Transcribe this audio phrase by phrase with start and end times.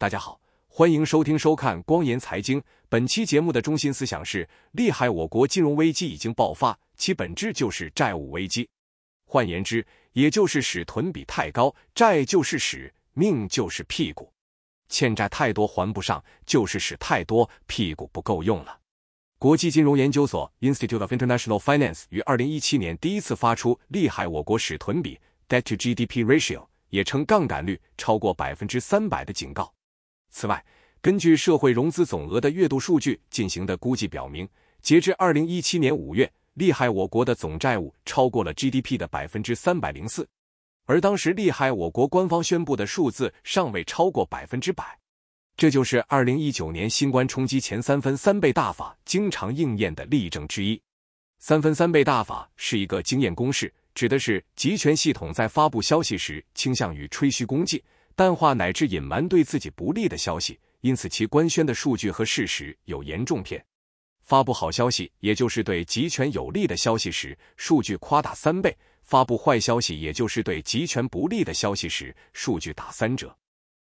[0.00, 2.62] 大家好，欢迎收听收看光言财经。
[2.88, 8.68] 本期节目的中心思想是：厉害，我国金融危机已经爆发，其本质就是债务危机。
[9.24, 14.32] 换言之，也就是使囤比太高，债就是使命就是屁股，
[14.88, 18.78] 欠债太多还不上，就是使太多屁股不够用了。
[19.40, 25.18] 国际金融研究所 （Institute of International Finance） 于二零一七年第一次发出“厉害，我国使囤比
[25.48, 29.74] （Debt to GDP Ratio）”，也称杠杆率超过百分之三百的警告。
[30.30, 30.64] 此外，
[31.00, 34.48] 根据社会融资总额的月度数据进行的估计表明，
[34.82, 40.28] 截至二零一七年五月，厉害我国的总债务超过了 GDP 的百分之三百零四，
[40.86, 44.98] 而当时厉害我国官方宣布的数字尚未超过百分之百。
[45.56, 50.80] 这就是二零一九年新冠冲击前三分三倍大法经常应验的例证之一。
[51.40, 57.82] 三分三倍大法是一个经验公式，指的是集权系统在发布消息时倾向于吹嘘功绩、
[58.18, 63.64] 淡化乃至隐瞒对自己不利的消息，因此其官宣的数据和事实有严重偏。
[64.22, 68.72] 发布好消息，也就是对集权有利的消息时，数据夸大三倍；
[69.04, 73.32] 发布坏消息，也就是对集权不利的消息时，数据打三折。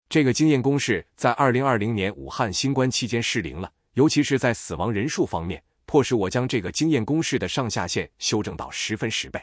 [0.09, 9.39] 这个经验公式在二零二零年武汉新冠期间失灵了，尤其是在死亡人数方面，迫使我将这个经验公式的上下限修正到十分十倍。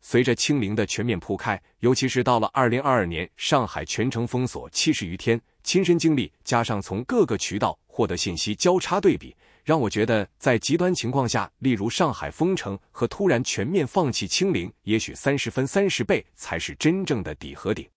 [0.00, 17.88] 随着清零的全面铺开，尤其是到了二零二二年，上海全城封锁七十余天，亲身经历加上从各个渠道获得信息交叉对比，让我觉得在极端情况下，例如上海封城和突然全面放弃清零，也许三十分三十倍才是真正的底和顶。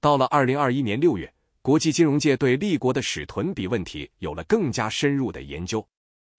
[0.00, 1.32] 到了二零二一年六月。
[1.62, 5.86] 国际金融界对立国的使囤比问题有了更加深入的研究。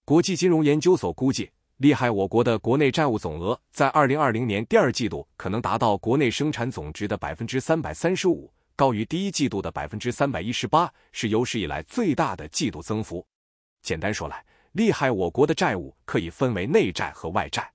[0.03, 1.51] 国际金融研究所估计，
[1.81, 13.25] 厉害我国的国内债务总额在二零二零年第二季度可能达到国内生产总值的百分之三百三十五，高于第一季度的百分之三百一十八，是有史以来最大的季度增幅。
[13.81, 17.67] 简单说来，厉害我国的债务可以分为内债和外债。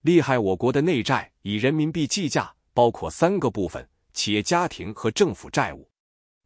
[0.00, 5.88] 厉害我国的内债以人民币计价，包括三个部分：企业、家庭和政府债务。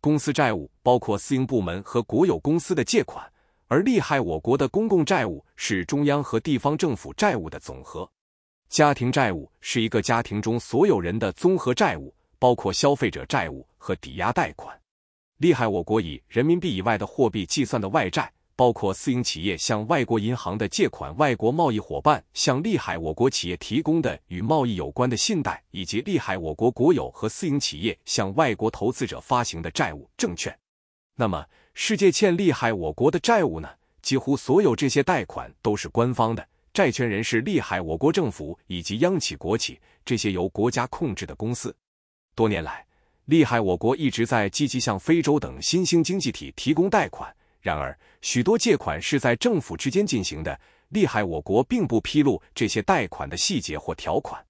[0.03, 3.27] 公司债务包括私营部门和国有公司的借款，
[3.69, 8.11] 而厉害我国的公共债务是中央和地方政府债务的总和。
[8.69, 14.79] 家庭债务是一个家庭中所有人的综合债务，包括消费者债务和抵押贷款。
[15.37, 18.33] 厉害我国以人民币以外的货币计算的外债。
[18.57, 30.59] 包括私营企业向外国银行的借款、外国贸易伙伴向利害我国企业提供的与贸易有关的信贷，以及利害我国国有和私营企业向外国投资者发行的债务证券。
[31.15, 31.47] 那么，
[31.81, 33.69] 世界欠利害我国的债务呢？
[34.03, 36.45] 几乎所有这些贷款都是官方的，
[36.75, 41.75] 债权人是利害我国政府以及央企、国企这些由国家控制的公司。
[42.35, 42.85] 多年来，
[43.27, 47.33] 利害我国一直在积极向非洲等新兴经济体提供贷款。
[47.61, 54.45] 然而，许多借款是在政府之间进行的，利害我国并不披露这些贷款的细节或条款。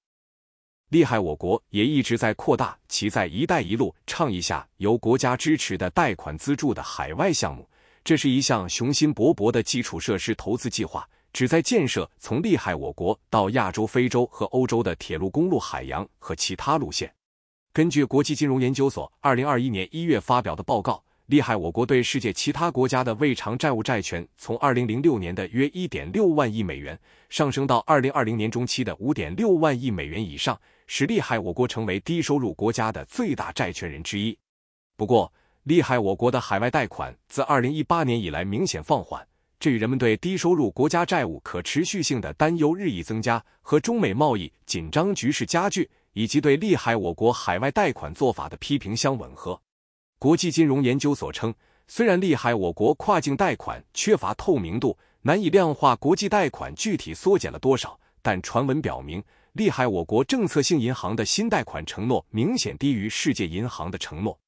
[0.90, 7.68] 利害我国也一直在扩大其在“一带一路”倡议下由国家支持的贷款资助的海外项目。
[8.02, 17.12] 这是一项雄心勃勃的基础设施投资计划，旨在建设从利害我国到亚洲、非洲和欧洲的铁路、公路、海洋和其他路线。
[17.74, 21.04] 根据国际金融研究所二零二一年一月发表的报告。
[21.26, 21.54] 厉害！
[21.54, 34.36] 我国对世界其他国家的未偿债务债权，从二零零六年的约一点六万亿美元上升到二零二零年中期的五点六万亿美元以上，使利害我国成为低收入国家的最大债权人之一。
[34.96, 35.32] 不过，
[35.62, 39.24] 利害我国的海外贷款自二零一八年以来明显放缓，
[39.60, 49.60] 这与人们对低收入国家债务可持续性的担忧日益增加，和中美贸易紧张局势加剧，以及对利害我国海外贷款做法的批评相吻合。
[50.18, 51.54] 国际金融研究所称，
[51.86, 59.22] 虽然利害我国跨境贷款缺乏透明度，难以量化国际贷款具体缩减了多少，但传闻表明，
[59.58, 64.38] 厉害我国政策性银行的新贷款承诺明显低于世界银行的承诺。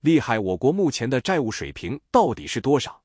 [0.00, 2.98] 厉害我国目前的债务水平到底是多少？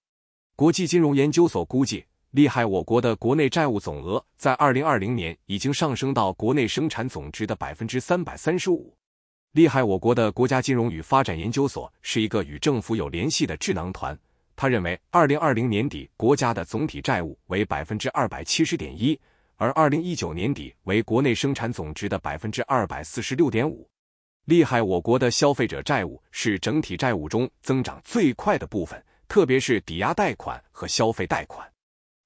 [0.55, 8.95] 国际金融研究所估计，厉害我国的国内债务总额在二零二零年已经上升到国内生产总值的百分之三百三十五。
[9.51, 9.83] 厉害！
[9.83, 14.17] 我国的国家金融与发展研究所是一个与政府有联系的智囊团。
[14.55, 19.19] 他认为，二零二零年底国家的总体债务为百分之二百七十点一，
[19.59, 23.85] 而二零一九年底为国内生产总值的百分之二百四十六点五。
[24.45, 24.81] 厉害！
[24.81, 31.69] 我国的消费者债务是整体债务中增长最快的部分，特别是抵押贷款和消费贷款。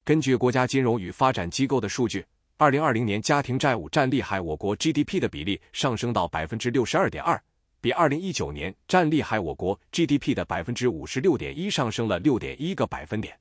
[0.06, 2.24] 根据国家金融与发展机构的数据。
[2.58, 7.42] 二零二零年，家庭债务占厉害我国 GDP 的比例上升到百分之六十二点二，
[7.82, 13.36] 比二零一九年占厉害我国 GDP 的百分之五十六点一上升了六点一个百分点。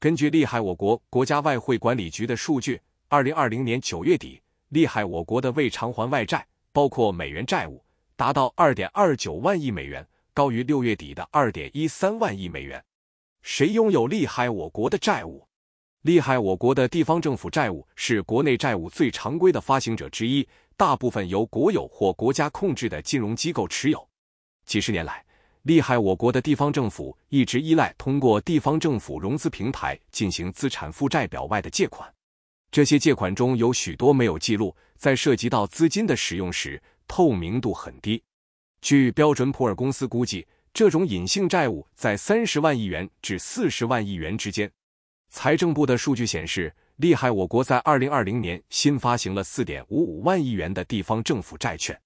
[0.00, 7.84] 根据厉害我国国家外汇管理局的数据，二零二零年九月底，利害我国的未偿还外债，包括美元债务，
[8.16, 10.04] 达到二点二九万亿美元，
[10.34, 12.84] 高于六月底的二点一三万亿美元。
[13.42, 15.46] 谁拥有利害我国的债务？
[16.02, 20.46] 利害我国的地方政府债务是国内债务最常规的发行者之一。
[20.76, 24.08] 大部分由国有或国家控制的金融机构持有。
[24.66, 25.24] 几十年来，
[25.62, 32.12] 利害我国的地方政府一直依赖通过地方政府融资平台进行资产负债表外的借款。
[32.70, 38.22] 这些借款中有许多没有记录，在涉及到资金的使用时，透明度很低。
[38.80, 44.70] 据标准普尔公司估计，这种隐性债务在三十万亿元至四十万亿元之间。
[45.28, 46.74] 财政部的数据显示。
[46.96, 47.30] 厉害！
[47.30, 52.00] 我国在二零二零年新发行了四点五五万亿元的地方政府债券，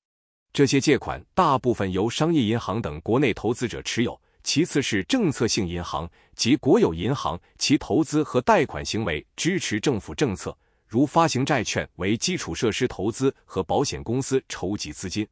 [0.53, 4.21] 这些借款大部分由商业银行等国内投资者持有，
[4.53, 10.59] 其次是政策性银行及国有银行，其投资和贷款行为支持政府政策，
[10.89, 15.25] 如发行债券为基础设施投资和保险公司筹集资金。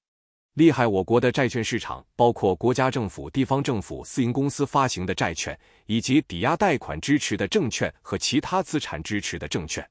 [0.54, 0.86] 厉害！
[0.86, 9.84] 我国的债券市场包括国家政府、地方政府、私营公司发行的债券，以及抵押贷款支持的证券和其他资产支持的证券。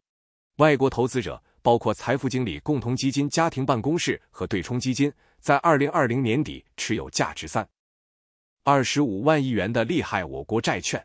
[0.59, 7.67] 外国投资者包括财富经理、共同基金、家庭办公室和对冲基金，在二零二零年底持有价值三
[8.69, 11.01] 二十五万亿元的利害我国债券。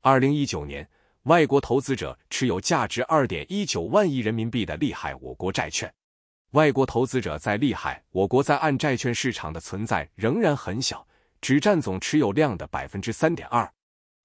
[0.00, 0.88] 二零一九年，
[1.24, 5.92] 外国投资者持有价值二点一九万亿人民币的利害我国债券。
[6.52, 11.06] 外国投资者在厉害，我国在岸债券市场的存在仍然很小，
[11.42, 13.70] 只占总持有量的百分之三点二。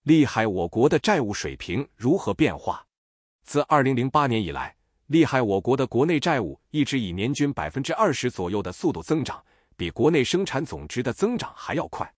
[0.04, 2.86] 厉害，我国的债务水平如何变化？
[3.44, 4.74] 自二零零八年以来，
[5.08, 9.44] 厉害我国的国内债务一直以年均百分之二十左右的速度增长，
[9.76, 12.10] 比国内生产总值的增长还要快。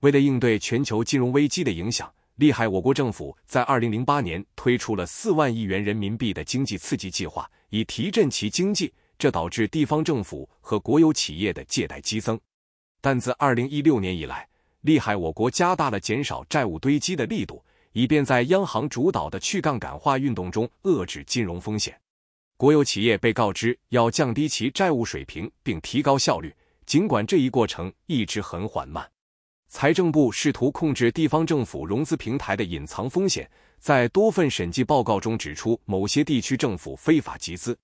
[0.00, 8.92] 为了应对全球金融危机的影响，厉害我国政府在二零零八年推出了四万亿元人民币的经济刺激计划，以提振其经济。
[9.18, 12.38] 这导致地方政府和国有企业的借贷激增，
[13.00, 14.48] 但自二零一六年以来，
[14.82, 17.60] 厉害我国加大了减少债务堆积的力度，
[17.90, 22.00] 以便在央行主导的去杠杆化运动中遏制金融风险。
[22.56, 26.54] 国有企业被告知要降低其债务水平并提高效率，
[26.86, 29.10] 尽管这一过程一直很缓慢。
[29.68, 33.48] 财政部试图控制地方政府融资平台的隐藏风险，
[33.78, 37.78] 在多份审计报告中指出某些地区政府非法集资。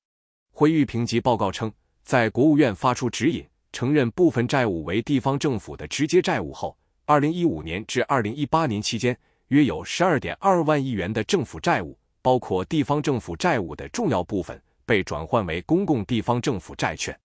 [0.50, 1.70] 汇率评级报告称，
[2.02, 9.16] 在国务院发出指引，承认部分债务为地方政府的直接债务后，二零一五年至二零一八年期间，
[9.48, 17.16] 约有十二点二万亿元的政府债务，包括地方政府债务的重要部分，被转换为公共地方政府债券。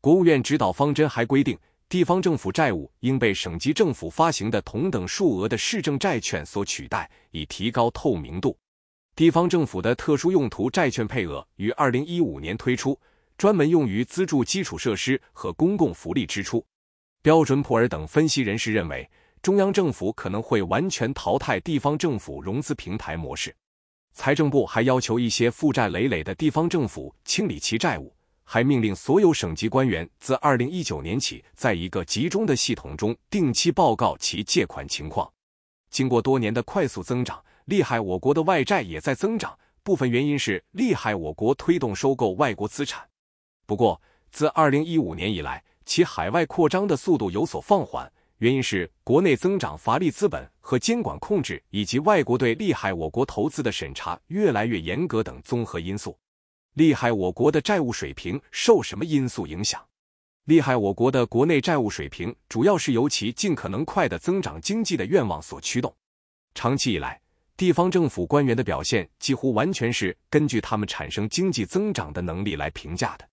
[0.00, 1.58] 国务院指导方针还规定，
[1.88, 8.54] 地方政府债务应被省级政府发行的同等数额的市政债券所取代，以提高透明度。
[9.16, 13.00] 地方政府的特殊用途债券配额于二零一五年推出，
[13.38, 16.62] 专门用于资助基础设施和公共福利支出。
[17.22, 19.08] 标准普尔等分析人士认为，
[19.40, 23.56] 中央政府可能会完全淘汰地方政府融资平台模式。
[24.12, 28.14] 财政部还要求一些负债累累的地方政府清理其债务，
[28.50, 35.30] 还命令所有省级官员自二零一九年起，在一个集中的系统中定期报告其借款情况。
[35.90, 37.44] 经过多年的快速增长。
[37.66, 43.06] 厉害，我国的外债也在增长，部分原因是厉害我国推动收购外国资产。
[43.66, 56.18] 不过，自二零一五年以来，其海外扩张的速度有所放缓，原因是国内增长乏力资本和监管控制，以及外国对厉害我国投资的审查越来越严格等综合因素。
[56.78, 59.84] 厉害，我国的债务水平受什么因素影响？
[60.44, 65.92] 厉害，我国的国内债务水平主要是由其尽可能快的增长经济的愿望所驱动。
[66.54, 67.20] 长期以来，
[67.56, 73.28] 地方政府官员的表现几乎完全是根据他们产生经济增长的能力来评价的。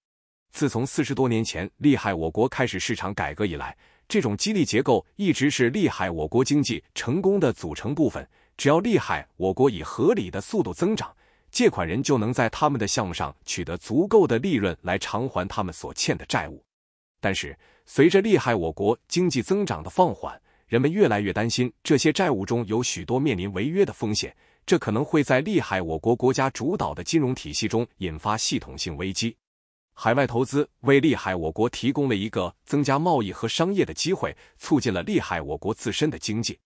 [0.51, 8.27] 自从四十多年前厉害我国开始市场改革以来，这种激励结构一直是厉害我国经济成功的组成部分。
[8.57, 11.15] 只要厉害我国以合理的速度增长，
[11.55, 16.61] 借款人就能在他们的项目上取得足够的利润来偿还他们所欠的债务。
[17.21, 24.35] 但是，随着利害我国经济增长的放缓，人们越来越担心，这些债务中有许多面临违约的风险，
[24.65, 29.37] 这可能会在厉害我国国家主导的金融体系中引发系统性危机。
[29.93, 36.59] 海外投资为利害我国提供了一个增加贸易和商业的机会，促进了利害我国自身的经济。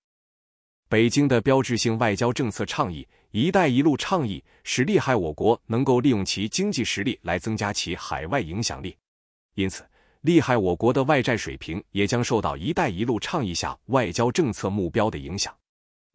[0.89, 8.97] 北京的标志性外交政策倡议“一带一路”倡议，使利害我国能够利用其经济实力来增加其海外影响力。
[9.53, 9.87] 因此，
[10.21, 15.55] 利害我国的外债水平也将受到“一带一路”倡议下外交政策目标的影响。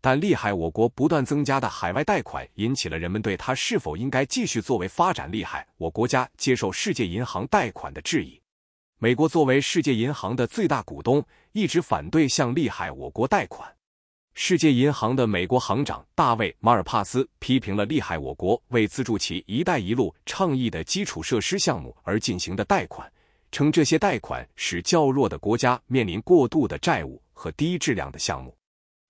[0.00, 8.42] 但利害我国不断增加的海外贷款，引起了人们对它是否应该继续作为发展利害我国家接受世界银行贷款的质疑。
[8.98, 13.72] 美国作为世界银行的最大股东，一直反对向利害我国贷款。
[14.36, 23.10] 世界银行的美国行长大卫·马尔帕斯批评了利害我国为资助其“一带一路”倡议的基础设施项目而进行的贷款。
[23.52, 28.52] 称这些贷款使较弱的国家面临过度的债务和低质量的项目。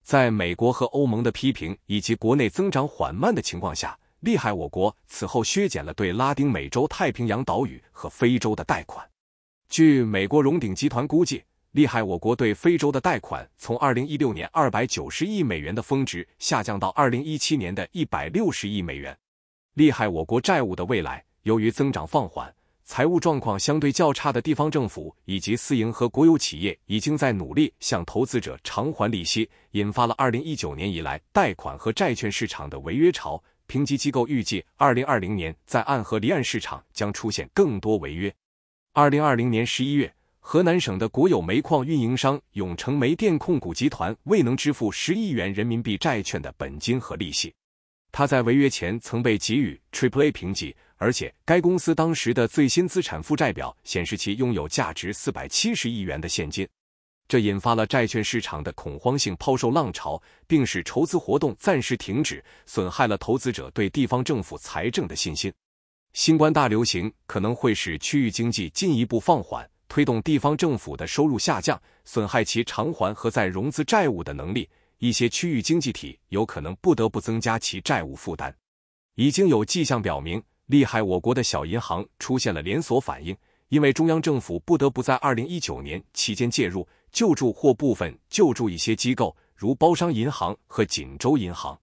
[0.02, 9.08] 在美国和欧盟的批评以及国内增长缓慢的情况下，厉害我国此后削减了对拉丁美洲太平洋岛屿和非洲的贷款。
[9.70, 11.42] 据美国荣鼎集团估计，
[11.74, 19.18] 厉害我国对非洲的贷款从2016年290亿美元的峰值下降到2017年的一百六十亿美元。
[19.72, 22.54] 厉害我国债务的未来，由于增长放缓。
[22.84, 33.42] 财务状况相对较差的地方政府以及私营和国有企业已经在努力向投资者偿还利息，引发了二零一九年以来贷款和债券市场的违约潮。
[33.66, 38.32] 评级机构预计，二零二零年在岸和离岸市场将出现更多违约。
[38.92, 40.13] 二零二零年十一月，
[40.46, 47.52] 河南省的国有煤矿运营商永成煤电控股集团未能支付十亿元人民币债券的本金和利息，
[48.12, 50.76] 他在违约前曾被给予 Triple A 评级。
[50.96, 56.68] 而且，该公司当时的最新资产负债表显示其拥有价值四百七十亿元的现金，
[57.26, 65.50] 这引发了债券市场的恐慌性抛售浪潮，并使筹资活动暂时停止，损害了投资者对地方政府财政的信心。
[66.12, 74.68] 新冠大流行可能会使区域经济进一步放缓，推动地方政府的收入下降，损害其偿还和再融资债务的能力。
[74.98, 78.54] 一些区域经济体有可能不得不增加其债务负担。
[79.16, 80.42] 已经有迹象表明。
[80.66, 81.02] 厉害！
[81.02, 83.36] 我国的小银行出现了连锁反应，
[83.68, 91.78] 因为中央政府不得不在二零一九年期间介入救助或部分救助一些机构，如包商银行和锦州银行。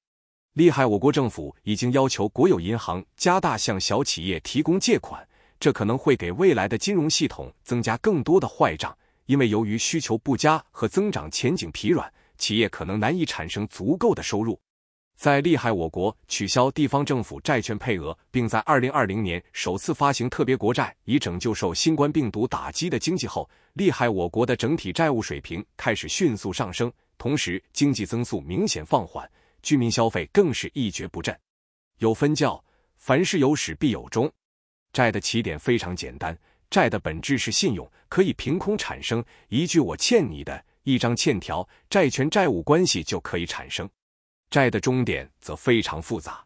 [0.54, 0.84] 厉害！
[0.84, 5.26] 我国政府已经要求国有银行加大向小企业提供借款，
[5.62, 14.60] 这可能会给未来的金融系统增加更多的坏账，因为由于需求不佳和增长前景疲软，企业可能难以产生足够的收入。
[15.16, 29.30] 在厉害我国取消地方政府债券配额，并在二零二零年首次发行特别国债以拯救受新冠病毒打击的经济后，厉害我国的整体债务水平开始迅速上升，同时经济增速明显放缓，
[29.62, 31.38] 居民消费更是一蹶不振。
[32.00, 32.64] 有分教，
[32.96, 34.28] 凡事有始必有终。
[34.94, 36.38] 债的起点非常简单，
[36.70, 43.90] 债的本质是信用，可以凭空产生一句“我欠你的”，一张欠条，债权债务关系就可以产生。
[44.50, 46.46] 债的终点则非常复杂，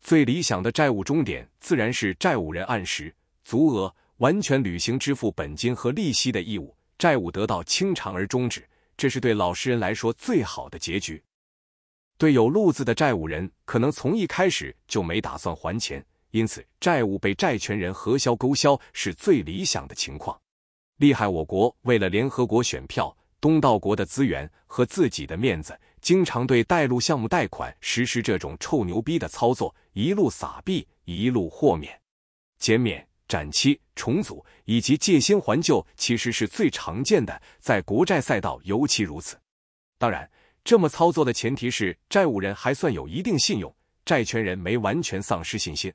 [0.00, 3.14] 最理想的债务终点自然是债务人按时、
[3.44, 11.22] 足额、完全履行支付本金和利息的义务，债务得到清偿而终止，这是对老实人来说最好的结局。
[12.18, 20.38] 对有路子的债务人，可能从一开始就没打算还钱，因此债务被债权人核销勾销是最理想的情况。
[20.96, 21.28] 厉害！
[21.28, 25.78] 我国为了联合国选票、东道国的资源和自己的面子。
[26.00, 32.00] 经常对带路项目贷款实施这种臭牛逼的操作，一路撒币，一路豁免、
[32.60, 39.36] 减免、展期、重组以及借新还旧，其实是最常见的，在国债赛道尤其如此。
[39.98, 40.30] 当然，
[40.62, 45.92] 这么操作的前提是债务人还算有一定信用，债权人没完全丧失信心。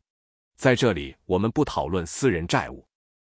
[0.56, 2.86] 在这里，我们不讨论私人债务。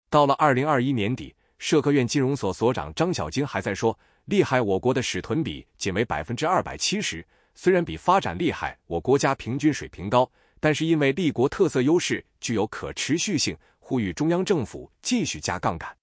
[0.09, 3.99] 到了二零二一年底，社科院金融所所长张小晶还在说。
[4.27, 4.61] 厉害！
[4.61, 15.97] 我国的使屯比仅为百分之二百七十，虽然比发展厉害我国家平均水平高，但是因为立国特色优势具有可持续性，呼吁中央政府继续加杠杆。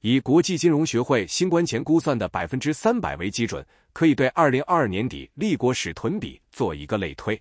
[0.00, 7.38] 以国际金融学会新关前估算的百分之三百为基准，可以对二零二二年底立国使屯比做一个类推。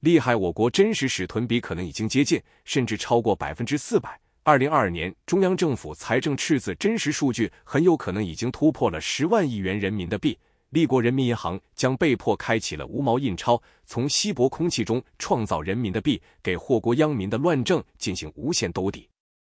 [0.00, 0.36] 厉害！
[0.36, 4.20] 我国真实使屯比可能已经接近，甚至超过百分之四百。
[4.44, 10.38] 二零二二年，中央政府财政赤字真实数据很有可能已经突破了十万亿元人民币。
[10.70, 19.08] 立国人民银行将被迫开启了无毛印钞，从稀薄空气中创造人民的币，给祸国殃民的乱政进行无限兜底。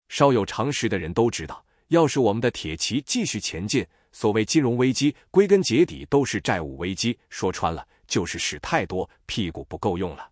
[0.07, 7.17] 稍有常识的人都知道，要是我们的铁骑继续前进，所谓金融危机，归根结底都是债务危机。
[7.29, 10.28] 说穿了，就是屎太多，屁股不够用了。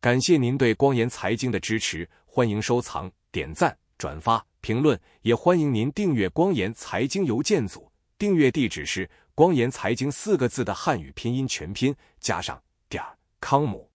[0.00, 3.76] 感谢您对光言财经的支持，欢迎收藏、点赞。
[3.98, 7.92] 转发评论，也欢迎您订阅光言财经邮件组。
[8.16, 13.90] 订阅地址是“光言财经”四个字的汉语拼音全拼加上点儿康姆。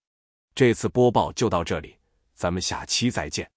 [0.54, 1.96] 这次播报就到这里，
[2.34, 3.50] 咱们下期再见。